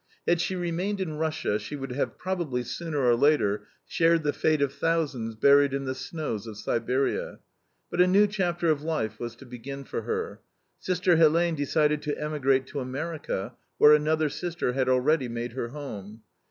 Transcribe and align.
Had 0.27 0.41
she 0.41 0.55
remained 0.55 0.99
in 0.99 1.17
Russia, 1.17 1.59
she 1.59 1.75
would 1.75 1.91
have 1.91 2.17
probably 2.17 2.63
sooner 2.63 3.03
or 3.05 3.13
later 3.15 3.67
shared 3.85 4.23
the 4.23 4.33
fate 4.33 4.59
of 4.59 4.73
thousands 4.73 5.35
buried 5.35 5.75
in 5.75 5.85
the 5.85 5.93
snows 5.93 6.47
of 6.47 6.57
Siberia. 6.57 7.37
But 7.91 8.01
a 8.01 8.07
new 8.07 8.25
chapter 8.25 8.71
of 8.71 8.81
life 8.81 9.19
was 9.19 9.35
to 9.35 9.45
begin 9.45 9.83
for 9.83 10.01
her. 10.01 10.41
Sister 10.79 11.17
Helene 11.17 11.53
decided 11.53 12.01
to 12.01 12.19
emigrate 12.19 12.65
to 12.69 12.79
America, 12.79 13.53
where 13.77 13.93
another 13.93 14.29
sister 14.29 14.73
had 14.73 14.89
already 14.89 15.27
made 15.27 15.51
her 15.51 15.67
home. 15.67 16.23